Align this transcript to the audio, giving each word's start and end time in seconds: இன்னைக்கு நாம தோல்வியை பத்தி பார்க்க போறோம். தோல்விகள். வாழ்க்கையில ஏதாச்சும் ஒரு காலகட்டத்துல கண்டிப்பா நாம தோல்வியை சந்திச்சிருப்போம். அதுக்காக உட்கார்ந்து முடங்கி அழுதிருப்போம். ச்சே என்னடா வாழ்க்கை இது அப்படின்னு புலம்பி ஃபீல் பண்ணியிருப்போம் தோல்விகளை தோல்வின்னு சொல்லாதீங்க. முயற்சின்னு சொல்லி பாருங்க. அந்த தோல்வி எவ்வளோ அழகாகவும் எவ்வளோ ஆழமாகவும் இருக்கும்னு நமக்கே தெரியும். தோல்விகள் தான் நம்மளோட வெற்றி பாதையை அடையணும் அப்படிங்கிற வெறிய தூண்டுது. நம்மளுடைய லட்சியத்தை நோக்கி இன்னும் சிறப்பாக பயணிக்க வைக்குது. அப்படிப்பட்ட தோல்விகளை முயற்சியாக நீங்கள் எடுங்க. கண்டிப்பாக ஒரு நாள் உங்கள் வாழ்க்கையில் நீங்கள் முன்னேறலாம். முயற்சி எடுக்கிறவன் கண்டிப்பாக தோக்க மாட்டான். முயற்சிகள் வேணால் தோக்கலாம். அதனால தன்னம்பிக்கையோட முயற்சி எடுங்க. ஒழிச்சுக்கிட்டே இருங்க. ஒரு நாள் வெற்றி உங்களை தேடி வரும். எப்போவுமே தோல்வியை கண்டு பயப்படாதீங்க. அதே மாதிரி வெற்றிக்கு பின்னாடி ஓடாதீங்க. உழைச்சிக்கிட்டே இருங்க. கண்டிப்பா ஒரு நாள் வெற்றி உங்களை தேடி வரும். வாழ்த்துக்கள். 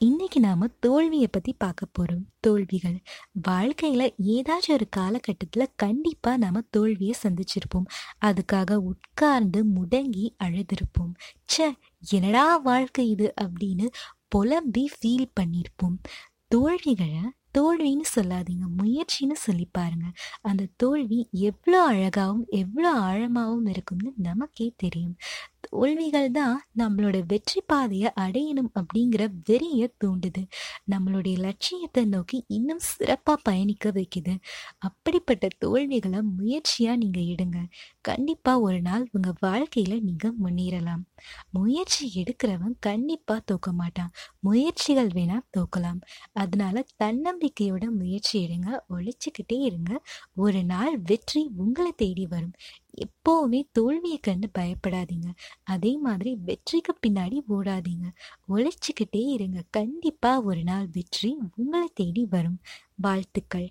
இன்னைக்கு 0.00 0.40
நாம 0.40 0.66
தோல்வியை 0.80 1.26
பத்தி 1.30 1.52
பார்க்க 1.58 1.86
போறோம். 1.96 2.22
தோல்விகள். 2.40 2.96
வாழ்க்கையில 3.48 4.02
ஏதாச்சும் 4.26 4.72
ஒரு 4.72 4.86
காலகட்டத்துல 4.96 5.66
கண்டிப்பா 5.76 6.36
நாம 6.36 6.60
தோல்வியை 6.70 7.14
சந்திச்சிருப்போம். 7.22 7.88
அதுக்காக 8.24 8.74
உட்கார்ந்து 8.74 9.64
முடங்கி 9.66 10.24
அழுதிருப்போம். 10.44 11.12
ச்சே 11.50 11.68
என்னடா 12.10 12.56
வாழ்க்கை 12.56 13.08
இது 13.08 13.34
அப்படின்னு 13.42 13.88
புலம்பி 14.28 14.84
ஃபீல் 14.96 15.28
பண்ணியிருப்போம் 15.40 15.98
தோல்விகளை 16.48 17.20
தோல்வின்னு 17.58 18.06
சொல்லாதீங்க. 18.14 18.64
முயற்சின்னு 18.78 19.36
சொல்லி 19.38 19.68
பாருங்க. 19.72 20.06
அந்த 20.40 20.68
தோல்வி 20.76 21.28
எவ்வளோ 21.32 21.80
அழகாகவும் 21.84 22.46
எவ்வளோ 22.48 22.90
ஆழமாகவும் 23.00 23.68
இருக்கும்னு 23.68 24.12
நமக்கே 24.16 24.72
தெரியும். 24.76 25.16
தோல்விகள் 25.72 26.30
தான் 26.30 26.56
நம்மளோட 26.78 27.16
வெற்றி 27.26 27.60
பாதையை 27.66 28.10
அடையணும் 28.20 28.70
அப்படிங்கிற 28.80 29.22
வெறிய 29.48 29.88
தூண்டுது. 30.04 30.42
நம்மளுடைய 30.90 31.36
லட்சியத்தை 31.38 32.04
நோக்கி 32.04 32.44
இன்னும் 32.46 32.78
சிறப்பாக 32.78 33.38
பயணிக்க 33.42 33.90
வைக்குது. 33.90 34.34
அப்படிப்பட்ட 34.78 35.48
தோல்விகளை 35.58 36.20
முயற்சியாக 36.38 36.96
நீங்கள் 36.96 37.28
எடுங்க. 37.34 37.60
கண்டிப்பாக 38.00 38.60
ஒரு 38.60 38.80
நாள் 38.82 39.08
உங்கள் 39.12 39.38
வாழ்க்கையில் 39.40 40.02
நீங்கள் 40.02 40.36
முன்னேறலாம். 40.44 41.04
முயற்சி 41.50 42.04
எடுக்கிறவன் 42.22 42.76
கண்டிப்பாக 42.80 43.40
தோக்க 43.40 43.72
மாட்டான். 43.72 44.12
முயற்சிகள் 44.40 45.10
வேணால் 45.14 45.48
தோக்கலாம். 45.58 46.00
அதனால 46.32 46.84
தன்னம்பிக்கையோட 47.04 47.84
முயற்சி 47.90 48.36
எடுங்க. 48.46 48.70
ஒழிச்சுக்கிட்டே 48.90 49.58
இருங்க. 49.60 49.92
ஒரு 50.36 50.64
நாள் 50.64 50.98
வெற்றி 51.00 51.50
உங்களை 51.56 51.92
தேடி 51.96 52.26
வரும். 52.26 52.54
எப்போவுமே 52.96 53.62
தோல்வியை 53.72 54.18
கண்டு 54.18 54.50
பயப்படாதீங்க. 54.58 55.34
அதே 55.62 55.96
மாதிரி 55.96 56.34
வெற்றிக்கு 56.34 56.98
பின்னாடி 57.06 57.40
ஓடாதீங்க. 57.48 58.08
உழைச்சிக்கிட்டே 58.48 59.32
இருங்க. 59.32 59.62
கண்டிப்பா 59.70 60.40
ஒரு 60.40 60.62
நாள் 60.62 60.88
வெற்றி 60.92 61.38
உங்களை 61.56 61.88
தேடி 61.94 62.24
வரும். 62.24 62.60
வாழ்த்துக்கள். 62.94 63.70